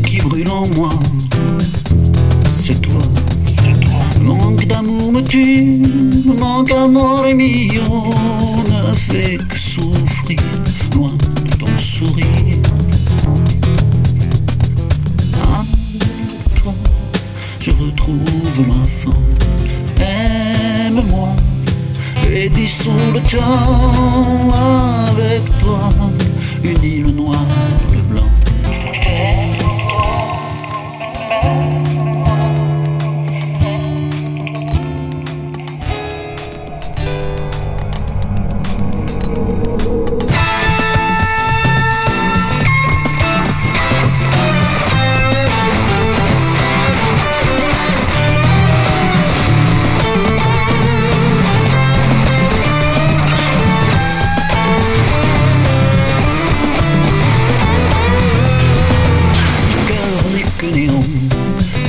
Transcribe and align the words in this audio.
qui 0.00 0.18
brûle 0.18 0.50
en 0.50 0.66
moi. 0.68 0.90
C'est 2.52 2.80
toi. 2.80 3.00
Manque 4.20 4.66
d'amour 4.66 5.12
me 5.12 5.20
tue, 5.22 5.80
manque 6.38 6.68
d'amour 6.68 7.24
mio 7.34 7.82
ne 8.68 8.92
fait 8.94 9.38
que 9.48 9.58
souffrir 9.58 10.38
loin 10.94 11.12
de 11.44 11.56
ton 11.56 11.78
sourire. 11.78 12.58
Ah, 15.42 15.64
toi, 16.56 16.74
je 17.60 17.70
retrouve 17.70 18.66
l'enfant. 18.66 19.20
Aime-moi 20.00 21.28
et 22.32 22.48
dissous 22.48 22.90
le 23.14 23.20
temps 23.20 24.75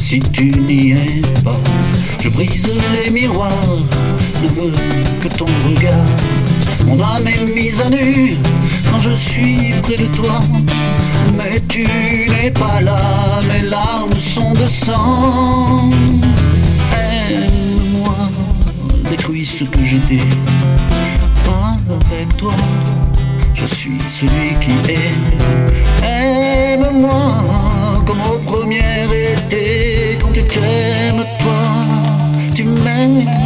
si 0.00 0.18
tu 0.18 0.46
n'y 0.46 0.92
es 0.92 1.22
pas. 1.42 1.60
Je 2.20 2.28
brise 2.28 2.70
les 2.92 3.10
miroirs, 3.10 3.78
ne 4.42 4.48
veux 4.48 4.72
que 5.22 5.28
ton 5.28 5.46
regard. 5.66 6.06
Mon 6.86 7.02
âme 7.02 7.26
est 7.26 7.44
mise 7.54 7.80
à 7.80 7.90
nu 7.90 8.36
quand 8.90 8.98
je 8.98 9.14
suis 9.14 9.72
près 9.82 9.96
de 9.96 10.06
toi. 10.06 10.40
Mais 11.36 11.60
tu 11.68 11.86
n'es 12.28 12.50
pas 12.50 12.80
là, 12.80 12.98
mes 13.48 13.68
larmes 13.68 14.14
sont 14.20 14.52
de 14.52 14.64
sang. 14.64 15.90
Aime-moi, 16.92 18.30
détruis 19.10 19.46
ce 19.46 19.64
que 19.64 19.84
j'étais. 19.84 20.24
Avec 21.86 22.34
toi, 22.38 22.54
je 23.52 23.66
suis 23.66 23.98
celui 24.08 24.54
qui 24.60 24.92
est. 24.92 25.73
Yeah. 32.94 33.43